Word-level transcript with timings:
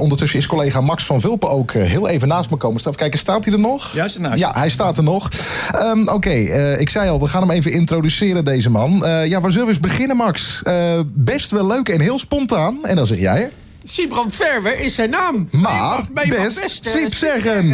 Ondertussen 0.00 0.38
is 0.38 0.46
collega 0.46 0.80
Max 0.80 1.04
van 1.04 1.20
Vulpen 1.20 1.50
ook 1.50 1.70
eh, 1.72 1.82
heel 1.82 2.08
even 2.08 2.28
naast 2.28 2.50
me 2.50 2.56
komen 2.56 2.80
staan. 2.80 2.92
Even 2.92 3.02
kijken, 3.04 3.18
staat 3.18 3.44
hij 3.44 3.54
er 3.54 3.60
nog? 3.60 3.92
Ja, 3.92 4.08
naast. 4.18 4.38
Ja, 4.38 4.50
hij 4.54 4.68
staat 4.68 4.96
er 4.96 5.02
nog. 5.02 5.30
Ehm, 5.72 6.08
Oké, 6.08 6.30
eh, 6.30 6.80
ik 6.80 6.90
zei 6.90 7.08
al, 7.10 7.20
we 7.20 7.26
gaan 7.28 7.40
hem 7.40 7.50
even 7.50 7.72
introduceren, 7.72 8.44
deze 8.44 8.70
man. 8.70 9.04
Eh, 9.04 9.26
ja, 9.26 9.40
waar 9.40 9.50
zullen 9.50 9.66
we 9.66 9.72
eens 9.72 9.80
beginnen, 9.82 10.16
Max? 10.16 10.60
Eh, 10.62 11.00
best 11.06 11.50
wel 11.50 11.66
leuk 11.66 11.88
en 11.88 12.00
heel 12.00 12.18
spontaan. 12.18 12.78
En 12.82 12.96
dan 12.96 13.06
zeg 13.06 13.18
jij... 13.18 13.50
Siebrand 13.84 14.34
Verwer 14.34 14.78
is 14.80 14.94
zijn 14.94 15.10
naam. 15.10 15.48
Maar 15.50 16.04
best 16.12 16.60
best, 16.60 16.86
Siep 16.86 17.14
zeggen. 17.14 17.66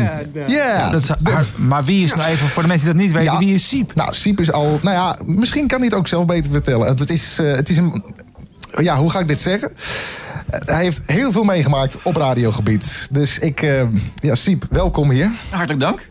Ja. 0.46 0.90
Dat 0.90 1.02
is, 1.02 1.10
maar, 1.56 1.84
wie 1.84 2.04
is 2.04 2.14
nou 2.14 2.28
even, 2.28 2.48
voor 2.48 2.62
de 2.62 2.68
mensen 2.68 2.86
die 2.86 2.96
dat 2.96 3.04
niet 3.04 3.12
weten, 3.16 3.32
Ja. 3.32 3.38
wie 3.38 3.54
is 3.54 3.68
Siep? 3.68 3.94
Nou, 3.94 4.14
Siep 4.14 4.40
is 4.40 4.52
al... 4.52 4.78
Nou 4.82 4.96
ja, 4.96 5.16
misschien 5.24 5.66
kan 5.66 5.78
hij 5.78 5.86
het 5.86 5.96
ook 5.96 6.08
zelf 6.08 6.24
beter 6.26 6.50
vertellen. 6.50 6.86
Het, 6.86 6.98
het 6.98 7.10
is, 7.10 7.38
eh, 7.38 7.52
het 7.52 7.68
is 7.68 7.76
een... 7.76 8.04
Ja, 8.80 8.96
hoe 8.96 9.10
ga 9.10 9.18
ik 9.18 9.28
dit 9.28 9.40
zeggen? 9.40 9.70
Hij 10.58 10.82
heeft 10.82 11.00
heel 11.06 11.32
veel 11.32 11.44
meegemaakt 11.44 11.98
op 12.02 12.16
radiogebied. 12.16 13.08
Dus 13.10 13.38
ik... 13.38 13.62
eh, 13.62 13.82
ja, 14.14 14.34
Siep, 14.34 14.64
welkom 14.70 15.10
hier. 15.10 15.30
Hartelijk 15.50 15.80
dank. 15.80 16.08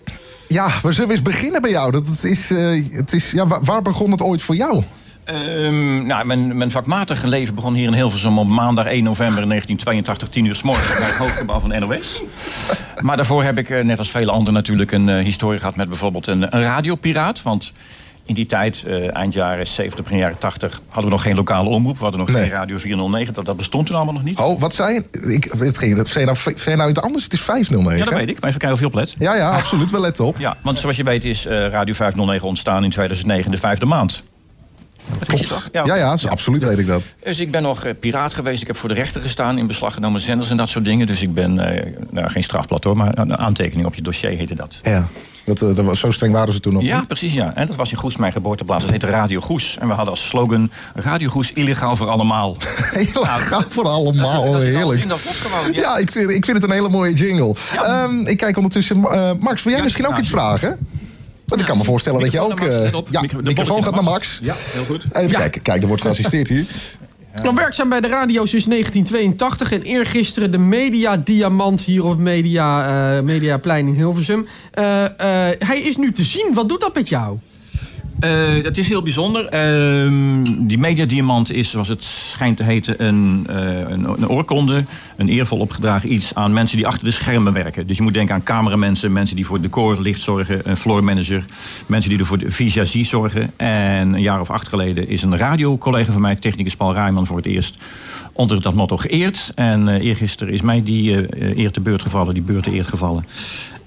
Ja, 0.48 0.70
waar 0.82 0.94
zullen 0.94 1.10
we 1.10 1.16
eens 1.16 1.24
beginnen 1.24 1.62
bij 1.62 1.72
jou? 1.72 1.92
Dat 1.92 2.08
is, 2.24 2.52
eh, 2.52 2.84
het 2.92 3.14
is, 3.14 3.32
ja, 3.32 3.48
waar, 3.48 3.82
begon 3.82 4.12
het 4.12 4.22
ooit 4.22 4.42
voor 4.42 4.56
jou? 4.56 4.84
Ehm, 5.24 6.06
nou, 6.06 6.26
mijn, 6.26 6.58
mijn 6.58 6.72
vakmatige 6.72 7.28
leven 7.28 7.56
begon 7.56 7.74
hier 7.74 7.88
in 7.88 7.94
Hilversum 7.94 8.40
op 8.40 8.48
maandag 8.48 8.86
1 8.86 9.04
november 9.04 9.48
1982, 9.48 10.30
10 10.30 10.46
uur 10.46 10.56
s 10.56 10.62
morgens 10.62 10.98
bij 10.98 11.08
het 11.08 11.18
hoofdgebouw 11.18 11.60
van 11.60 11.80
NOS. 11.80 12.22
Maar 13.02 13.16
daarvoor 13.16 13.44
heb 13.44 13.58
ik, 13.58 13.70
eh, 13.70 13.84
net 13.84 13.98
als 13.98 14.10
vele 14.10 14.32
anderen 14.32 14.54
natuurlijk, 14.54 14.92
een 14.92 15.10
historie 15.10 15.60
gehad 15.60 15.76
met 15.76 15.88
bijvoorbeeld 15.88 16.28
een, 16.28 16.56
een 16.56 16.62
radiopiraat. 16.62 17.42
Want 17.42 17.74
in 18.32 18.38
die 18.38 18.46
tijd, 18.46 18.84
eh, 18.88 19.16
eind 19.16 19.34
jaren 19.34 19.68
70, 19.68 20.04
begin 20.04 20.20
jaren 20.20 20.38
80, 20.38 20.82
hadden 20.86 21.04
we 21.04 21.10
nog 21.10 21.22
geen 21.22 21.36
lokale 21.36 21.70
omroep. 21.70 21.96
We 21.98 22.02
hadden 22.04 22.20
nog 22.20 22.30
Nee. 22.30 22.42
geen 22.42 22.52
Radio 22.52 22.78
409. 22.78 23.34
Dat, 23.34 23.46
dat 23.46 23.58
bestond 23.58 23.86
toen 23.88 23.96
allemaal 23.96 24.14
nog 24.14 24.24
niet. 24.24 24.40
Oh, 24.40 24.60
wat 24.60 24.74
zei 24.74 24.94
je? 24.94 25.20
Ik, 25.34 25.50
het 25.58 25.78
ging, 25.78 26.08
zei 26.08 26.26
nou, 26.26 26.38
zei 26.56 26.76
nou 26.76 26.90
iets 26.90 27.02
anders? 27.02 27.24
Het 27.24 27.34
is 27.34 27.42
509. 27.42 27.98
ja, 27.98 28.04
dat 28.04 28.14
hè? 28.14 28.20
weet 28.20 28.30
ik. 28.30 28.40
Maar 28.40 28.50
even 28.50 28.60
kijken 28.60 28.78
of 28.78 28.80
je 28.80 28.90
oplet. 28.90 29.16
Ja, 29.20 29.36
ja, 29.36 29.50
absoluut. 29.52 29.92
Wel 29.92 30.02
let 30.02 30.20
op. 30.20 30.38
Ja, 30.38 30.58
want 30.64 30.80
zoals 30.80 30.98
je 30.98 31.04
weet 31.04 31.26
is 31.26 31.46
eh, 31.46 31.68
Radio 31.68 31.94
509 31.94 32.48
ontstaan 32.48 32.84
in 32.84 32.90
2009, 32.90 33.52
de 33.52 33.58
vijfde 33.58 33.86
maand. 33.86 34.24
Dat 35.20 35.48
toch? 35.48 35.70
Ja, 35.72 35.96
ja, 35.96 36.18
zo- 36.18 36.28
absoluut 36.28 36.64
weet 36.64 36.78
ik 36.80 36.88
dat. 36.88 37.02
Dus 37.24 37.40
ik 37.40 37.52
ben 37.52 37.62
nog 37.62 37.84
eh, 37.84 37.94
piraat 38.00 38.34
geweest. 38.34 38.62
Ik 38.62 38.68
heb 38.68 38.78
voor 38.78 38.90
de 38.90 38.96
rechter 38.96 39.22
gestaan 39.22 39.58
in 39.58 39.68
beslag 39.68 39.94
genomen 39.94 40.22
zenders 40.22 40.50
en 40.50 40.58
dat 40.58 40.70
soort 40.70 40.86
dingen. 40.86 41.08
Dus 41.08 41.22
ik 41.22 41.34
ben, 41.34 41.60
eh, 41.76 41.94
nou, 42.10 42.30
geen 42.30 42.44
strafblad 42.44 42.84
hoor, 42.84 42.98
maar 42.98 43.18
een 43.20 43.38
aantekening 43.38 43.88
op 43.88 43.96
je 43.96 44.02
dossier 44.02 44.30
heette 44.38 44.56
dat. 44.56 44.80
Ja, 44.84 45.08
dat, 45.46 45.62
eh, 45.62 45.76
dat 45.76 45.86
was, 45.86 46.00
zo 46.00 46.12
streng 46.12 46.34
waren 46.34 46.54
ze 46.54 46.60
toen 46.60 46.74
nog. 46.74 46.84
Ja, 46.84 46.98
niet? 46.98 47.08
precies 47.08 47.34
ja. 47.34 47.56
En 47.56 47.68
dat 47.68 47.76
was 47.76 47.92
in 47.92 47.98
Goes, 47.98 48.18
mijn 48.18 48.32
geboorteplaats. 48.32 48.82
Dat 48.84 48.92
heette 48.92 49.08
Radio 49.08 49.42
Goes. 49.42 49.78
En 49.80 49.88
we 49.88 49.94
hadden 49.94 50.10
als 50.12 50.28
slogan 50.28 50.72
Radio 50.96 51.30
Goes 51.30 51.54
illegaal 51.54 51.96
voor 51.96 52.08
allemaal. 52.10 52.58
Heel 52.92 53.24
gaaf 53.26 53.66
voor 53.70 53.88
allemaal. 53.88 54.44
Dat 54.44 54.54
dat 54.54 54.64
heerlijk. 54.64 55.08
dat 55.10 55.22
klopt 55.22 55.38
gewoon. 55.38 55.74
Ja, 55.74 55.98
ik, 55.98 56.12
vind, 56.12 56.30
ik 56.30 56.46
vind 56.46 56.58
het 56.58 56.66
een 56.66 56.72
hele 56.76 56.90
mooie 56.90 57.14
jingle. 57.14 57.56
Ja. 57.74 57.84
Ehm, 58.04 58.26
ik 58.28 58.38
kijk 58.38 58.56
ondertussen. 58.56 59.04
eh, 59.04 59.32
Max, 59.40 59.62
wil 59.62 59.72
jij 59.72 59.76
Ja, 59.78 59.84
misschien 59.84 60.08
ook 60.08 60.18
iets 60.18 60.30
vragen? 60.30 60.78
Want 61.52 61.64
ik 61.64 61.68
kan 61.68 61.78
me 61.78 61.84
voorstellen 61.84 62.20
dat 62.20 62.32
je 62.32 62.40
ook... 62.40 62.60
Eh, 62.60 62.92
ja, 63.10 63.22
de 63.22 63.42
microfoon 63.44 63.84
gaat 63.84 63.94
naar 63.94 64.04
Max. 64.04 64.40
Ja, 64.42 64.56
heel 64.58 64.84
goed. 64.84 65.06
Even 65.12 65.32
kijken. 65.32 65.62
Kijk, 65.62 65.82
er 65.82 65.88
wordt 65.88 66.02
geassisteerd 66.02 66.50
hier. 66.50 66.66
Dan 67.44 67.56
werkzaam 67.56 67.90
bij 67.90 68.02
de 68.02 68.08
radio 68.08 68.46
sinds 68.46 68.66
1982 68.66 69.72
en 69.72 69.82
eergisteren 69.82 70.52
de 70.52 70.58
Media 70.58 71.18
Diamant 71.18 71.82
hier 71.82 72.06
op 72.06 72.18
Media, 72.18 72.86
eh, 73.16 73.24
Mediaplein 73.24 73.88
in 73.88 73.94
Hilversum. 73.94 74.48
Eh, 74.72 75.04
eh, 75.06 75.12
hij 75.60 75.82
is 75.82 75.98
nu 75.98 76.12
te 76.12 76.24
zien. 76.24 76.52
Wat 76.54 76.70
doet 76.70 76.82
dat 76.82 76.94
met 76.94 77.10
jou? 77.10 77.38
Eh, 78.22 78.64
dat 78.64 78.78
is 78.78 78.88
heel 78.88 79.02
bijzonder. 79.02 79.46
Ehm, 79.46 80.44
die 80.68 80.78
mediadiamant 80.78 81.52
is, 81.52 81.70
zoals 81.70 81.88
het 81.88 82.04
schijnt 82.04 82.58
te 82.58 82.64
heten, 82.64 83.06
een, 83.06 83.46
eh, 83.50 83.80
een, 83.80 84.04
een 84.04 84.30
oorkonde. 84.30 84.86
Een 85.18 85.30
eervol 85.30 85.60
opgedragen 85.60 86.14
iets 86.14 86.36
aan 86.36 86.54
mensen 86.54 86.78
die 86.78 86.88
achter 86.88 87.06
de 87.06 87.12
schermen 87.12 87.54
werken. 87.54 87.88
Dus 87.88 87.98
je 87.98 88.04
moet 88.04 88.14
denken 88.14 88.36
aan 88.36 88.44
cameramensen, 88.44 89.14
mensen 89.14 89.36
die 89.36 89.46
voor 89.46 89.62
decor, 89.62 90.02
licht 90.02 90.22
zorgen, 90.22 90.70
een 90.70 90.78
floormanager, 90.78 91.46
mensen 91.86 92.10
die 92.10 92.20
er 92.20 92.26
voor 92.26 92.38
de 92.38 92.52
visagie 92.52 93.06
zorgen. 93.06 93.52
En 93.58 94.14
een 94.14 94.22
jaar 94.22 94.40
of 94.40 94.50
acht 94.50 94.68
geleden 94.68 95.08
is 95.08 95.22
een 95.22 95.38
radiocollega 95.38 96.12
van 96.12 96.22
mij, 96.22 96.36
technicus 96.36 96.76
Paul 96.76 96.94
Rijman, 96.94 97.28
voor 97.28 97.38
het 97.38 97.46
eerst 97.46 97.78
onder 98.34 98.62
dat 98.62 98.74
motto 98.74 98.98
geëerd. 98.98 99.52
En 99.56 99.88
eh 99.88 100.06
eergisteren 100.06 100.54
is 100.54 100.62
mij 100.62 100.84
die 100.84 101.28
eer 101.60 101.72
te 101.72 101.82
beurt 101.82 102.02
gevallen, 102.02 102.34
die 102.34 102.44
beurt 102.44 102.64
te 102.64 102.72
eerd 102.72 102.88
gevallen. 102.88 103.24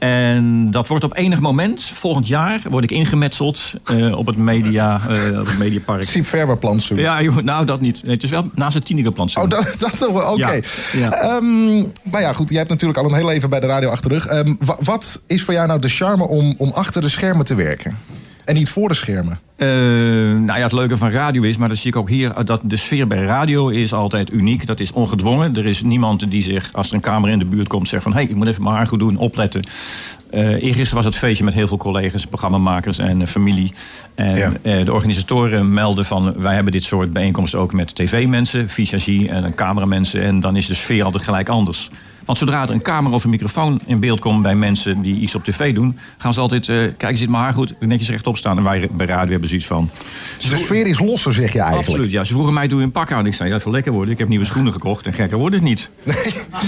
En 0.05 0.71
dat 0.71 0.89
wordt 0.89 1.05
op 1.05 1.17
enig 1.17 1.41
moment, 1.41 1.83
volgend 1.83 2.27
jaar, 2.27 2.61
word 2.71 2.85
ik 2.85 2.91
ingemetseld 2.91 3.73
eh, 3.85 4.19
op 4.19 4.27
het 4.27 4.37
media, 4.37 5.01
eh, 5.09 5.41
op 5.41 5.47
het 5.47 5.59
mediapark. 5.59 6.03
Siep 6.03 6.27
Verwer 6.27 6.59
plantsoen. 6.59 6.99
Ja, 6.99 7.23
joh, 7.23 7.37
nou 7.37 7.67
dat 7.67 7.81
niet. 7.81 8.03
Nee, 8.03 8.15
het 8.15 8.23
is 8.25 8.31
wel 8.31 8.51
naast 8.55 8.75
het 8.75 8.85
Tienige-plantsoen. 8.85 9.43
Oh, 9.43 9.49
dat, 9.51 9.75
dat 9.79 9.99
wel, 9.99 10.33
oké. 10.33 10.53
Ja, 10.53 10.61
ja. 10.93 11.11
Ehm, 11.11 11.75
nou 12.03 12.21
ja, 12.21 12.33
goed. 12.33 12.49
Jij 12.49 12.59
hebt 12.59 12.71
natuurlijk 12.71 12.99
al 12.99 13.05
een 13.05 13.15
heel 13.15 13.27
leven 13.27 13.51
bij 13.51 13.61
de 13.61 13.67
radio 13.67 13.89
achter 13.89 14.09
de 14.11 14.15
rug. 14.17 14.27
Ehm, 14.27 14.55
wa- 14.59 14.77
wat 14.81 15.23
is 15.27 15.43
voor 15.43 15.55
jou 15.55 15.67
nou 15.67 15.81
de 15.81 15.89
charme 15.89 16.25
om, 16.27 16.55
om 16.59 16.71
achter 16.71 17.03
de 17.03 17.09
schermen 17.09 17.45
te 17.45 17.55
werken? 17.55 17.99
En 18.45 18.55
niet 18.55 18.69
voor 18.69 18.89
de 18.89 18.95
schermen? 18.95 19.39
Eh, 19.57 19.69
nou 19.69 20.47
ja, 20.59 20.63
het 20.63 20.73
leuke 20.73 20.97
van 20.97 21.11
radio 21.11 21.43
is, 21.43 21.57
maar 21.57 21.69
dat 21.69 21.79
zie 21.79 21.91
ik 21.91 21.97
ook 21.97 22.09
hier, 22.09 22.45
dat 22.45 22.61
de 22.65 22.77
sfeer 22.77 23.07
bij 23.07 23.23
radio 23.25 23.69
is 23.69 23.93
altijd 23.93 24.33
uniek. 24.33 24.67
Dat 24.67 24.81
is 24.81 24.93
ongedwongen. 24.93 25.57
Er 25.57 25.67
is 25.67 25.83
niemand 25.83 26.31
die 26.31 26.43
zich, 26.43 26.73
als 26.73 26.89
er 26.89 26.95
een 26.95 27.01
camera 27.01 27.33
in 27.33 27.39
de 27.39 27.45
buurt 27.45 27.69
komt, 27.69 27.89
zegt 27.89 28.03
van 28.03 28.13
hé, 28.13 28.19
hey, 28.19 28.29
ik 28.31 28.37
moet 28.37 28.47
even 28.47 28.63
mijn 28.63 28.75
haar 28.77 28.87
goed 28.87 28.99
doen, 28.99 29.17
opletten. 29.17 29.63
Eh 30.31 30.63
eergisteren 30.63 30.95
was 30.95 31.05
het 31.05 31.17
feestje 31.17 31.45
met 31.45 31.55
heel 31.55 31.67
veel 31.67 31.77
collega's, 31.77 32.27
programmamakers 32.27 32.99
en 32.99 33.21
eh, 33.21 33.27
familie. 33.27 33.73
En 34.15 34.37
Ja. 34.37 34.85
de 34.85 34.93
organisatoren 34.93 35.73
melden 35.73 36.05
van 36.05 36.35
wij 36.37 36.55
hebben 36.55 36.73
dit 36.73 36.85
soort 36.85 37.13
bijeenkomsten 37.13 37.59
ook 37.59 37.73
met 37.73 37.95
tv-mensen, 37.95 38.69
visagie 38.69 39.29
en 39.29 39.55
cameramensen. 39.55 40.23
En 40.23 40.41
dan 40.41 40.57
is 40.57 40.67
de 40.67 40.75
sfeer 40.75 41.05
altijd 41.05 41.25
gelijk 41.25 41.49
anders. 41.49 41.91
Want 42.25 42.39
zodra 42.39 42.63
er 42.63 42.71
een 42.71 42.83
camera 42.83 43.15
of 43.15 43.25
een 43.25 43.31
microfoon 43.31 43.81
in 43.87 44.01
beeld 44.01 44.21
komt 44.21 44.43
bij 44.43 44.55
mensen 44.55 45.03
die 45.03 45.19
iets 45.21 45.35
op 45.35 45.45
tv 45.45 45.75
doen, 45.75 45.99
gaan 46.19 46.33
ze 46.35 46.41
altijd, 46.41 46.69
eh 46.69 46.77
kijk, 46.97 47.17
zit 47.17 47.29
mijn 47.29 47.43
haar 47.43 47.53
goed, 47.55 47.75
netjes 47.81 48.11
rechtop 48.11 48.37
staan. 48.37 48.57
En 48.59 48.65
wij 48.65 48.89
bij 48.93 49.07
radio 49.07 49.31
hebben 49.31 49.49
zoiets 49.49 49.67
van, 49.67 49.91
Dus 50.39 50.49
de 50.51 50.57
sfeer 50.57 50.87
is 50.87 50.99
losser, 50.99 51.33
zeg 51.33 51.53
je 51.53 51.59
eigenlijk. 51.59 51.89
Absoluut, 51.89 52.11
ja. 52.11 52.25
Ze 52.25 52.33
vroegen 52.33 52.55
mij, 52.55 52.69
doe 52.69 52.79
je 52.79 52.85
een 52.85 52.93
pak 52.93 53.13
aan? 53.13 53.27
Ik 53.27 53.35
zei, 53.35 53.51
dat 53.51 53.65
wil 53.65 53.73
lekker 53.73 53.93
worden. 53.93 54.13
Ik 54.13 54.19
heb 54.19 54.29
nieuwe 54.29 54.45
schoenen 54.45 54.73
gekocht 54.73 55.07
en 55.07 55.13
gekker 55.13 55.39
wordt 55.39 55.55
het 55.55 55.65
niet. 55.65 55.89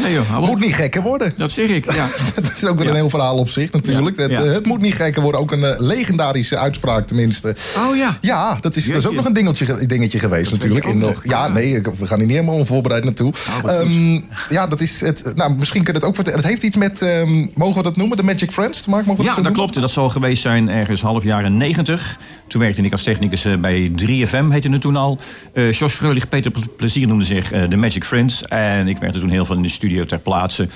Nee, 0.02 0.12
joh, 0.12 0.28
hou 0.28 0.42
op. 0.42 0.48
Moet 0.48 0.60
niet 0.60 0.74
gekker 0.74 1.02
worden. 1.02 1.32
Dat 1.36 1.52
zeg 1.52 1.68
ik, 1.68 1.92
ja. 1.94 2.06
Dat 2.34 2.52
is 2.56 2.64
ook 2.64 2.78
weer 2.78 2.88
een 2.88 2.94
heel 2.94 3.10
verhaal 3.10 3.36
op 3.38 3.48
zich 3.48 3.72
natuurlijk. 3.72 4.16
Ja, 4.16 4.22
Het, 4.22 4.36
ja. 4.36 4.42
eh, 4.44 4.52
het 4.52 4.66
moet 4.66 4.80
niet 4.80 4.94
gekker 4.94 5.22
worden. 5.22 5.40
Ook 5.40 5.52
een 5.52 5.64
eh, 5.64 5.80
legendarische 5.80 6.58
uitspraak 6.58 7.06
tenminste. 7.06 7.56
Oh 7.76 7.96
ja. 7.96 8.16
Ja, 8.20 8.58
dat 8.60 8.76
is, 8.76 8.86
dat 8.86 8.96
is 8.96 9.06
ook 9.06 9.14
nog 9.14 9.24
een 9.24 9.32
dingeltje, 9.32 9.64
ge- 9.64 9.86
dingetje 9.86 10.18
geweest 10.18 10.50
Dat 10.50 10.52
natuurlijk. 10.52 10.86
In 10.86 10.98
nog. 10.98 11.20
ja, 11.24 11.48
nee, 11.48 11.82
we 11.98 12.06
gaan 12.06 12.18
hier 12.18 12.26
niet 12.26 12.36
helemaal 12.36 12.54
onvoorbereid 12.58 13.04
naartoe. 13.04 13.32
Ehm, 13.66 14.20
ja, 14.50 14.66
dat 14.66 14.80
is 14.80 15.00
het. 15.00 15.32
Nou, 15.34 15.45
misschien 15.48 15.82
kun 15.84 15.92
je 15.92 15.98
het 15.98 16.08
ook 16.08 16.14
vertellen. 16.14 16.38
Het 16.40 16.48
heeft 16.48 16.62
iets 16.62 16.76
met, 16.76 17.02
ehm, 17.02 17.46
mogen 17.54 17.76
we 17.76 17.82
dat 17.82 17.96
noemen, 17.96 18.16
de 18.16 18.22
Magic 18.22 18.52
Friends 18.52 18.80
te 18.80 18.90
maken? 18.90 19.06
Mogen 19.06 19.24
we 19.24 19.30
Ja, 19.30 19.40
dat 19.42 19.52
klopt. 19.52 19.80
Dat 19.80 19.90
zal 19.90 20.08
geweest 20.08 20.42
zijn 20.42 20.68
ergens 20.68 21.00
half 21.00 21.22
jaren 21.22 21.56
90. 21.56 22.18
Toen 22.46 22.60
werkte 22.60 22.82
ik 22.82 22.92
als 22.92 23.02
technicus 23.02 23.44
eh, 23.44 23.56
bij 23.56 23.92
3FM, 23.96 24.50
heette 24.50 24.68
het 24.68 24.80
toen 24.80 24.96
al. 24.96 25.18
Eh 25.52 25.72
Jos 25.72 25.92
Freulich, 25.94 26.28
Peter 26.28 26.50
Ple- 26.50 26.66
Plezier 26.76 27.06
noemde 27.06 27.24
zich 27.24 27.52
eh, 27.52 27.68
de 27.68 27.76
Magic 27.76 28.04
Friends. 28.04 28.42
En 28.44 28.88
ik 28.88 28.98
werkte 28.98 29.20
toen 29.20 29.30
heel 29.30 29.44
veel 29.44 29.56
in 29.56 29.62
de 29.62 29.68
studio 29.68 30.04
ter 30.04 30.18
plaatse. 30.18 30.68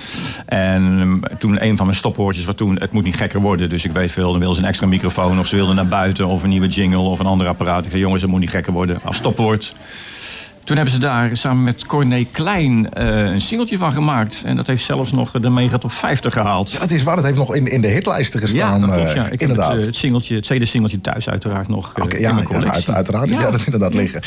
En 0.45 0.99
ehm, 0.99 1.37
toen 1.39 1.63
een 1.65 1.77
van 1.77 1.85
mijn 1.85 1.97
stopwoordjes 1.97 2.45
was 2.45 2.55
toen... 2.55 2.79
het 2.79 2.91
moet 2.91 3.03
niet 3.03 3.15
gekker 3.15 3.41
worden. 3.41 3.69
Dus 3.69 3.85
ik 3.85 3.91
weet 3.91 4.11
veel, 4.11 4.29
dan 4.29 4.39
wilden 4.39 4.55
ze 4.55 4.61
een 4.61 4.67
extra 4.67 4.87
microfoon... 4.87 5.39
of 5.39 5.47
ze 5.47 5.55
wilden 5.55 5.75
naar 5.75 5.87
buiten, 5.87 6.27
of 6.27 6.43
een 6.43 6.49
nieuwe 6.49 6.67
jingle, 6.67 6.99
of 6.99 7.19
een 7.19 7.25
ander 7.25 7.47
apparaat. 7.47 7.83
Ik 7.83 7.89
zei, 7.89 8.01
jongens, 8.01 8.21
het 8.21 8.31
moet 8.31 8.39
niet 8.39 8.49
gekker 8.49 8.73
worden. 8.73 8.99
Als 9.03 9.17
stopwoord. 9.17 9.73
Toen 10.63 10.75
hebben 10.75 10.93
ze 10.95 10.99
daar 11.01 11.29
samen 11.37 11.63
met 11.63 11.85
Corné 11.85 12.25
Klein 12.31 12.93
eh, 12.93 13.23
een 13.23 13.41
singeltje 13.41 13.77
van 13.77 13.91
gemaakt. 13.93 14.41
En 14.45 14.55
dat 14.55 14.67
heeft 14.67 14.83
zelfs 14.83 15.11
nog 15.11 15.31
de 15.31 15.49
mega 15.49 15.77
top 15.77 15.91
50 15.91 16.33
gehaald. 16.33 16.71
Ja, 16.71 16.79
het 16.79 16.91
is 16.91 17.03
waar, 17.03 17.15
het 17.15 17.25
heeft 17.25 17.37
nog 17.37 17.55
in, 17.55 17.67
in 17.67 17.81
de 17.81 17.87
hitlijsten 17.87 18.39
gestaan. 18.39 18.79
Ja, 18.81 18.85
dat 18.87 18.95
klopt. 18.95 19.09
eh, 19.09 19.15
Ja. 19.15 19.23
Ik 19.25 19.29
heb 19.31 19.41
inderdaad. 19.41 19.71
het, 19.71 19.79
eh, 19.81 19.85
het, 19.87 19.95
singeltje, 19.95 20.35
het 20.35 20.45
CD-singeltje 20.47 21.01
thuis 21.01 21.29
uiteraard 21.29 21.67
nog 21.67 21.91
eh, 21.95 22.03
Oké, 22.03 22.15
in 22.15 22.21
ja, 22.21 22.33
mijn 22.33 22.41
ja, 22.47 22.53
collectie. 22.53 22.73
uit- 22.87 22.89
uiteraard. 22.95 23.29
Ja. 23.29 23.39
Ja. 23.39 23.51
dat 23.51 23.61
inderdaad 23.65 23.93
liggen. 23.93 24.21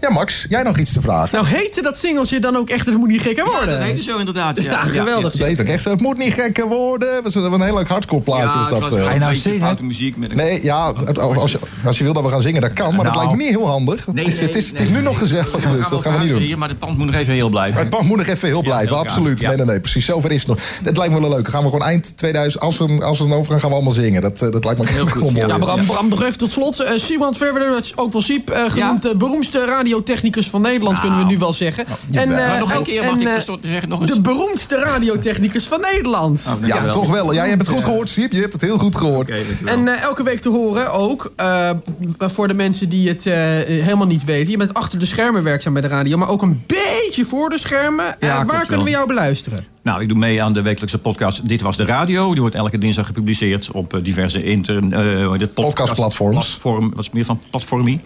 Ja, 0.00 0.10
Max, 0.10 0.46
jij 0.48 0.62
nog 0.62 0.78
iets 0.78 0.92
te 0.92 1.00
vragen? 1.00 1.34
Nou, 1.42 1.46
heette 1.56 1.82
dat 1.82 1.98
singeltje 1.98 2.38
dan 2.38 2.56
ook 2.56 2.70
echt 2.70 2.86
Het 2.86 2.96
moet 2.96 3.08
niet 3.08 3.22
gekker 3.22 3.44
worden? 3.44 3.68
dat 3.78 3.82
heette 3.82 4.02
zo 4.02 4.18
inderdaad. 4.18 4.62
Ja, 4.62 4.70
Ja, 4.70 4.78
geweldig. 4.78 5.32
Het 5.32 5.42
heet 5.42 5.60
ook 5.60 5.66
echt 5.66 5.82
zo, 5.82 5.90
het 5.90 6.00
moet 6.00 6.18
niet 6.18 6.34
gekker 6.34 6.68
worden. 6.68 7.08
Dat 7.14 7.26
is 7.26 7.34
een, 7.34 7.52
een 7.52 7.62
heel 7.62 7.74
leuk 7.74 7.88
hardcore 7.88 8.22
plaatje. 8.22 8.44
Ja, 8.58 8.60
is 8.62 8.68
dat, 8.68 8.80
was 8.80 8.90
Ga 8.90 8.96
je 8.98 9.02
een 9.04 9.08
nou 9.18 9.20
beetje 9.32 9.40
zingen? 9.42 9.60
foute 9.60 9.84
muziek 9.84 10.16
met 10.16 10.30
een... 10.30 10.36
Nee, 10.36 10.64
ja, 10.64 10.92
als 11.24 11.52
je, 11.52 11.58
als 11.84 11.98
je 11.98 12.04
wil 12.04 12.12
dat 12.12 12.22
we 12.24 12.28
gaan 12.30 12.42
zingen, 12.42 12.60
dat 12.60 12.72
kan. 12.72 12.94
Maar 12.94 13.04
dat 13.04 13.14
Nou. 13.14 13.16
lijkt 13.26 13.38
me 13.38 13.44
niet 13.48 13.56
heel 13.58 13.68
handig. 13.68 14.06
Nee, 14.06 14.24
het 14.24 14.32
is, 14.32 14.38
nee, 14.38 14.46
het 14.48 14.56
is, 14.56 14.66
het 14.68 14.78
nee, 14.78 14.86
is 14.86 14.92
nu 14.92 15.00
nog 15.00 15.18
gezellig, 15.18 15.52
We 15.52 15.60
gaan 15.70 15.79
dus 15.80 15.88
dat 15.90 16.02
gaan 16.02 16.12
we 16.12 16.18
niet 16.18 16.28
doen. 16.28 16.38
Hier, 16.40 16.58
maar 16.58 16.68
het 16.68 16.78
pand 16.78 16.96
moet 16.98 17.06
nog 17.06 17.14
even 17.14 17.34
heel 17.34 17.48
blijven. 17.48 17.78
Het 17.80 17.88
pand 17.90 18.08
moet 18.08 18.16
nog 18.16 18.26
even 18.26 18.48
heel 18.48 18.62
blijven, 18.62 18.96
absoluut. 18.98 19.40
Ja. 19.40 19.48
Nee, 19.48 19.56
nee, 19.56 19.66
nee, 19.66 19.80
precies. 19.80 20.04
Zover 20.04 20.30
is 20.30 20.38
het 20.38 20.48
nog. 20.48 20.58
Het 20.84 20.96
lijkt 20.96 21.12
me 21.14 21.20
wel 21.20 21.30
leuk. 21.30 21.48
Gaan 21.48 21.62
we 21.62 21.68
gewoon 21.70 21.86
eind 21.86 22.16
2000, 22.16 22.62
als 22.62 22.78
we, 22.78 23.04
als 23.04 23.18
we 23.18 23.28
dan 23.28 23.36
overgaan, 23.38 23.60
gaan 23.60 23.68
we 23.68 23.74
allemaal 23.74 23.92
zingen. 23.92 24.22
Dat, 24.22 24.42
eh, 24.42 24.50
dat 24.50 24.64
lijkt 24.64 24.80
me 24.80 24.86
Heel 24.88 25.06
goed, 25.08 25.22
wel 25.22 25.30
mooi. 25.30 25.46
ja. 25.46 25.58
Bram, 25.58 25.86
Bram, 25.86 26.08
nog 26.08 26.22
even 26.22 26.38
tot 26.38 26.52
slot. 26.52 26.80
Eh 26.80 26.92
Simon 26.96 27.34
Verwerder, 27.34 27.70
dat 27.72 27.84
is 27.84 27.96
ook 27.96 28.12
wel 28.12 28.22
Siep, 28.22 28.50
eh, 28.50 28.62
genoemd 28.68 29.02
de 29.02 29.16
beroemdste 29.16 29.64
radiotechnicus 29.64 30.48
van 30.50 30.60
Nederland, 30.60 31.00
kunnen 31.00 31.18
we 31.18 31.24
nu 31.24 31.38
wel 31.38 31.52
zeggen. 31.52 31.84
en, 32.10 32.30
eh, 32.38 32.48
maar 32.48 32.58
nog 32.58 32.70
een 32.70 32.76
en- 32.76 32.82
keer, 32.82 33.02
en, 33.02 33.06
mag 33.10 33.20
ik 33.20 33.28
versto- 33.28 33.58
zeggen 33.62 33.88
nog 33.88 34.00
eens? 34.00 34.10
De 34.12 34.20
beroemdste 34.20 34.76
radiotechnicus 34.76 35.66
van 35.66 35.80
Nederland. 35.80 36.46
Oh, 36.60 36.66
Ja, 36.66 36.84
toch 36.90 37.10
wel. 37.10 37.32
Ja, 37.32 37.42
je 37.42 37.48
hebt 37.48 37.66
het 37.66 37.74
goed 37.74 37.84
gehoord, 37.84 38.08
Siep. 38.08 38.32
Je 38.32 38.40
hebt 38.40 38.52
het 38.52 38.62
heel 38.62 38.78
goed 38.78 38.96
gehoord. 38.96 39.30
En 39.64 39.88
eh, 39.88 40.02
elke 40.02 40.22
week 40.22 40.40
te 40.40 40.48
horen 40.48 40.92
ook, 40.92 41.32
eh, 41.36 41.70
voor 42.18 42.48
de 42.48 42.54
mensen 42.54 42.88
die 42.88 43.08
het 43.08 43.26
eh, 43.26 43.34
helemaal 43.66 44.06
niet 44.06 44.24
weten. 44.24 44.50
Je 44.50 44.56
bent 44.56 44.74
achter 44.74 44.98
de 44.98 45.06
schermen 45.06 45.42
werkzaam 45.42 45.69
werkzaam 45.72 45.80
bij 45.80 45.82
de 45.82 45.88
radio, 46.10 46.18
maar 46.18 46.28
ook 46.28 46.42
een 46.42 46.64
beetje 46.66 47.24
voor 47.24 47.48
de 47.48 47.58
schermen. 47.58 48.16
Ja, 48.20 48.40
Eh, 48.40 48.46
waar 48.46 48.66
kunnen 48.66 48.84
we 48.84 48.90
jou 48.90 49.06
beluisteren? 49.06 49.64
Nou, 49.82 50.02
ik 50.02 50.08
doe 50.08 50.18
mee 50.18 50.42
aan 50.42 50.52
de 50.52 50.62
wekelijkse 50.62 50.98
podcast 50.98 51.48
Dit 51.48 51.62
Was 51.62 51.76
De 51.76 51.84
Radio. 51.84 52.32
Die 52.32 52.40
wordt 52.40 52.54
elke 52.56 52.78
dinsdag 52.78 53.06
gepubliceerd 53.06 53.70
op 53.70 53.94
eh, 53.94 54.04
diverse 54.04 54.42
inter, 54.42 54.92
eh, 54.92 55.32
het? 55.32 55.54
Podcastplatforms. 55.54 56.34
Platform, 56.48 56.90
wat 56.94 56.98
is 57.04 57.10
meer 57.10 57.24
van 57.24 57.40
platformie. 57.50 58.00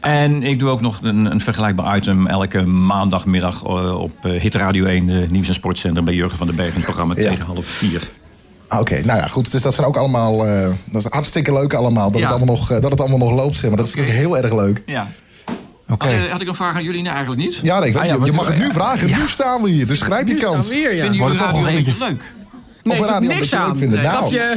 En 0.00 0.42
ik 0.42 0.58
doe 0.58 0.68
ook 0.70 0.80
nog 0.80 0.98
een, 1.02 1.24
een 1.30 1.40
vergelijkbaar 1.40 1.96
item 1.96 2.26
elke 2.26 2.66
maandagmiddag 2.66 3.64
op 3.94 4.12
Hit 4.22 4.54
Radio 4.54 4.84
1, 4.84 5.06
de 5.06 5.26
nieuws- 5.30 5.48
en 5.48 5.54
sportzender 5.54 6.04
bij 6.04 6.14
Jurgen 6.14 6.38
van 6.38 6.46
den 6.46 6.56
Berg. 6.56 6.74
Een 6.74 6.82
programma 6.82 7.14
Ja. 7.16 7.28
tegen 7.28 7.44
half 7.44 7.66
vier. 7.66 8.02
Ah, 8.68 8.80
Oké, 8.80 9.00
nou 9.04 9.18
ja, 9.18 9.26
goed. 9.26 9.52
Dus 9.52 9.62
dat 9.62 9.74
zijn 9.74 9.86
ook 9.86 9.96
allemaal. 9.96 10.46
eh, 10.46 10.68
dat 10.84 11.04
is 11.04 11.10
hartstikke 11.10 11.52
leuk 11.52 11.74
allemaal. 11.74 12.10
Dat, 12.10 12.20
Ja. 12.20 12.26
het, 12.26 12.36
allemaal 12.36 12.54
nog, 12.54 12.68
dat 12.68 12.90
het 12.90 13.00
allemaal 13.00 13.18
nog 13.18 13.32
loopt. 13.32 13.56
Zeg 13.56 13.70
maar. 13.70 13.78
Dat 13.78 13.88
vind 13.88 14.08
ik 14.08 14.14
heel 14.14 14.36
erg 14.38 14.52
leuk. 14.52 14.82
Ja. 14.86 15.08
Oké. 15.88 16.06
Had, 16.16 16.28
had 16.28 16.40
ik 16.40 16.48
een 16.48 16.54
vraag 16.54 16.74
aan 16.74 16.82
jullie? 16.84 17.02
Nee, 17.02 17.12
eigenlijk 17.12 17.42
niet. 17.42 17.58
Ja, 17.62 17.78
nee, 17.78 17.88
ik 17.88 17.94
weet 17.94 18.02
Ah, 18.02 18.08
ja, 18.08 18.14
je 18.14 18.18
maar- 18.20 18.34
mag 18.34 18.48
het 18.48 18.58
nu 18.58 18.72
vragen. 18.72 19.06
Nu 19.08 19.28
staan 19.28 19.62
we 19.62 19.70
hier. 19.70 19.86
Dus 19.86 20.00
grijp 20.02 20.26
je 20.26 20.32
Nu 20.32 20.38
staan 20.40 20.52
kans. 20.52 20.68
we 20.68 20.74
weer, 20.74 20.94
ja. 20.94 21.00
Vinden 21.02 21.12
jullie 21.14 21.28
het 21.28 21.38
toch 21.38 21.46
radio 21.52 21.66
een 21.68 21.74
beetje 21.74 21.94
leuk? 21.98 22.32
Nee, 22.82 23.00
Of 23.00 23.08
radio 23.08 23.28
niks 23.28 23.54
aan. 23.54 23.78
vinden. 23.78 24.02
Nee. 24.02 24.10
Nou. 24.12 24.32
Je? 24.32 24.54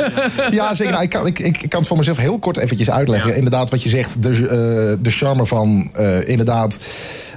Ja, 0.50 0.74
zeker. 0.74 0.92
Nou, 0.92 1.04
ik, 1.04 1.10
kan, 1.10 1.26
ik, 1.26 1.38
ik, 1.38 1.62
ik 1.62 1.68
kan 1.68 1.78
het 1.78 1.88
voor 1.88 1.96
mezelf 1.96 2.16
heel 2.16 2.38
kort 2.38 2.56
eventjes 2.56 2.90
uitleggen. 2.90 3.36
Inderdaad, 3.36 3.70
wat 3.70 3.82
je 3.82 3.88
zegt, 3.88 4.22
de, 4.22 4.28
eh, 4.30 5.02
de 5.04 5.10
charme 5.10 5.46
van 5.46 5.90
eh, 5.94 6.28
inderdaad... 6.28 6.78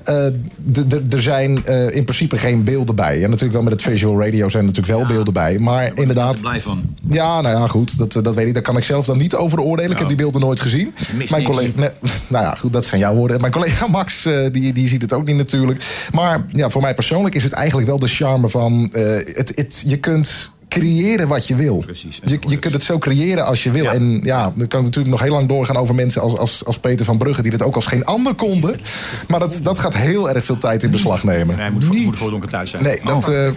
eh, 0.03 1.13
er 1.13 1.21
zijn 1.21 1.65
eh, 1.65 1.95
in 1.95 2.03
principe 2.03 2.37
geen 2.37 2.63
beelden 2.63 2.95
bij. 2.95 3.15
En 3.15 3.29
natuurlijk 3.29 3.53
wel 3.53 3.61
met 3.61 3.71
het 3.71 3.81
visual 3.81 4.21
radio 4.21 4.49
zijn 4.49 4.63
er 4.63 4.69
natuurlijk 4.69 4.97
wel 4.97 5.07
beelden 5.07 5.33
bij. 5.33 5.59
Maar 5.59 5.85
Ik 5.85 5.93
ben 5.93 6.01
inderdaad... 6.01 6.33
er 6.33 6.41
blij 6.41 6.61
van. 6.61 6.81
Ja, 7.01 7.41
nou 7.41 7.57
ja, 7.57 7.67
goed. 7.67 7.97
Dat, 7.97 8.13
dat 8.23 8.35
weet 8.35 8.47
ik. 8.47 8.53
Daar 8.53 8.63
kan 8.63 8.77
ik 8.77 8.83
zelf 8.83 9.05
dan 9.05 9.17
niet 9.17 9.35
over 9.35 9.59
oordelen. 9.59 9.91
Ik 9.91 9.97
heb 9.97 10.07
die 10.07 10.17
beelden 10.17 10.41
nooit 10.41 10.59
gezien. 10.59 10.93
Mijn 11.29 11.43
collega, 11.43 11.79
nee, 11.79 11.89
nou 12.27 12.45
ja, 12.45 12.55
goed, 12.55 12.73
dat 12.73 12.85
zijn 12.85 13.01
jouw 13.01 13.15
woorden. 13.15 13.41
Mijn 13.41 13.53
collega 13.53 13.87
Max, 13.97 14.25
eh, 14.25 14.51
die, 14.51 14.73
die 14.73 14.87
ziet 14.87 15.01
het 15.01 15.13
ook 15.13 15.25
niet 15.25 15.35
natuurlijk. 15.35 16.07
Maar 16.11 16.45
ja, 16.49 16.69
voor 16.69 16.81
mij 16.81 16.93
persoonlijk 16.93 17.35
is 17.35 17.43
het 17.43 17.53
eigenlijk 17.53 17.87
wel 17.87 17.99
de 17.99 18.07
charme 18.07 18.49
van... 18.49 18.89
het, 18.93 19.83
je 19.85 19.97
kunt 19.97 20.51
creëren 20.79 21.27
wat 21.27 21.47
je 21.47 21.55
wil. 21.55 21.77
Precies, 21.77 22.19
Je, 22.23 22.37
je 22.47 22.57
kunt 22.57 22.73
het 22.73 22.83
zo 22.83 22.97
creëren 22.97 23.45
als 23.45 23.63
je 23.63 23.71
wil. 23.71 23.83
Ja. 23.83 23.91
En 23.93 24.19
ja, 24.23 24.41
dan 24.55 24.67
kan 24.67 24.79
ik 24.79 24.85
natuurlijk 24.85 25.07
nog 25.15 25.21
heel 25.21 25.31
lang 25.31 25.47
doorgaan 25.47 25.77
over 25.77 25.95
mensen 25.95 26.21
als, 26.21 26.37
als, 26.37 26.65
als 26.65 26.79
Peter 26.79 27.05
van 27.05 27.17
Brugge... 27.17 27.41
die 27.41 27.51
dat 27.51 27.63
ook 27.63 27.75
als 27.75 27.85
geen 27.85 28.05
ander 28.05 28.33
konden. 28.33 28.79
Maar 29.27 29.39
dat, 29.39 29.59
dat 29.63 29.79
gaat 29.79 29.97
heel 29.97 30.29
erg 30.29 30.45
veel 30.45 30.57
tijd 30.57 30.83
in 30.83 30.91
beslag 30.91 31.23
nemen. 31.23 31.57
Nee, 31.57 31.71
moet, 31.71 31.85
voor- 31.85 31.95
moet 31.95 32.17
voor 32.17 32.29
donker 32.29 32.49
thuis 32.49 32.69
zijn. 32.69 32.83
Nee, 32.83 32.99
dat, 33.03 33.29
eh, 33.29 33.49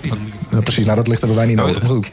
precies. 0.62 0.84
Nou, 0.84 0.96
dat 0.96 1.06
ligt 1.08 1.20
hebben 1.20 1.38
wij 1.38 1.46
niet 1.46 1.56
nodig. 1.56 1.80
Maar 1.82 1.90
goed. 1.90 2.08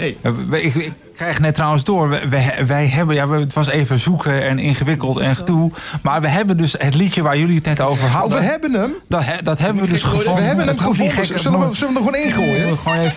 We- 0.49 0.61
Ik, 0.61 0.75
ik 0.75 1.27
krijg 1.27 1.39
net 1.39 1.55
trouwens 1.55 1.83
door. 1.83 2.09
Wij, 2.29 2.55
wij, 2.67 2.87
hebben, 2.87 3.15
ja, 3.15 3.27
we- 3.27 3.39
het 3.39 3.53
was 3.53 3.67
even 3.69 3.99
zoeken 3.99 4.43
en 4.47 4.59
ingewikkeld 4.59 5.19
en 5.19 5.35
gedoe. 5.35 5.71
Maar 6.01 6.21
we 6.21 6.27
hebben 6.29 6.57
dus 6.57 6.75
het 6.77 6.95
liedje 6.95 7.21
waar 7.21 7.37
jullie 7.37 7.55
het 7.55 7.65
net 7.65 7.81
over 7.81 8.03
Oh, 8.05 8.15
hadden. 8.15 8.37
we 8.37 8.43
hebben 8.43 8.73
hem. 8.73 8.91
dat, 9.07 9.23
dat 9.43 9.59
hebben 9.59 9.83
we 9.83 9.89
dus 9.89 10.03
gevonden. 10.03 10.35
We 10.35 10.41
hebben 10.41 10.67
hem 10.67 10.77
gevonden. 10.77 11.25
Zullen 11.25 11.67
we, 11.69 11.75
zullen 11.75 11.93
we 11.93 11.99
hem 12.03 12.13
er 12.25 12.31
gewoon 12.31 12.47
ingooien? 12.49 12.77
Gewoon 12.77 12.97
even. 12.97 13.15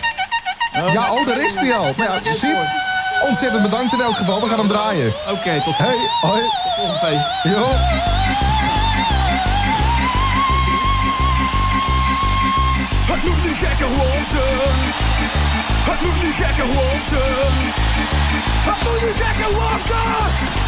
Ja, 0.75 1.11
oh, 1.11 1.27
daar 1.27 1.41
is 1.41 1.55
hij 1.55 1.75
al. 1.75 1.93
Nou 1.97 2.09
ja, 2.23 2.33
zie, 2.33 2.55
ontzettend 3.27 3.61
bedankt 3.61 3.93
in 3.93 4.01
elk 4.01 4.17
geval. 4.17 4.41
We 4.41 4.47
gaan 4.47 4.57
hem 4.59 4.67
draaien. 4.67 5.13
Oké, 5.29 5.61
tot 5.63 5.77
Hey, 5.77 5.95
hoi. 6.21 6.41
volgende 6.75 6.99
feest. 6.99 7.55
Jo. 7.55 7.65
Het 13.11 13.23
moet 13.23 13.43
niet 13.45 13.57
gekker 13.57 13.87
worden. 13.87 14.57
Het 15.89 16.01
moet 16.01 16.23
niet 16.23 16.35
gekker 16.35 16.65
worden. 16.65 17.53
Het 18.69 18.83
moet 18.83 19.01
niet 19.07 19.23
gekker 19.23 19.53
worden. 19.53 20.64